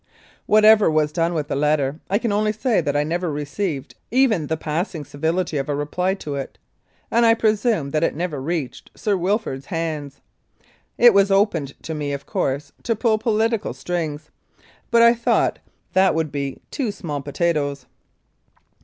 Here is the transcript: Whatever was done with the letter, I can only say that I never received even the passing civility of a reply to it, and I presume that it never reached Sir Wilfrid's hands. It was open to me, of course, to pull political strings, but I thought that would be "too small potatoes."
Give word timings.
Whatever 0.47 0.89
was 0.89 1.11
done 1.11 1.35
with 1.35 1.47
the 1.47 1.55
letter, 1.55 1.99
I 2.09 2.17
can 2.17 2.31
only 2.31 2.51
say 2.51 2.81
that 2.81 2.95
I 2.95 3.03
never 3.03 3.31
received 3.31 3.93
even 4.09 4.47
the 4.47 4.57
passing 4.57 5.05
civility 5.05 5.57
of 5.57 5.69
a 5.69 5.75
reply 5.75 6.15
to 6.15 6.33
it, 6.33 6.57
and 7.11 7.23
I 7.23 7.35
presume 7.35 7.91
that 7.91 8.03
it 8.03 8.15
never 8.15 8.41
reached 8.41 8.89
Sir 8.95 9.15
Wilfrid's 9.15 9.67
hands. 9.67 10.19
It 10.97 11.13
was 11.13 11.29
open 11.29 11.67
to 11.67 11.93
me, 11.93 12.13
of 12.13 12.25
course, 12.25 12.71
to 12.81 12.95
pull 12.95 13.19
political 13.19 13.75
strings, 13.75 14.31
but 14.89 15.03
I 15.03 15.13
thought 15.13 15.59
that 15.93 16.15
would 16.15 16.31
be 16.31 16.63
"too 16.71 16.91
small 16.91 17.21
potatoes." 17.21 17.85